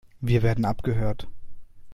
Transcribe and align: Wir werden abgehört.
Wir 0.19 0.41
werden 0.41 0.65
abgehört. 0.65 1.27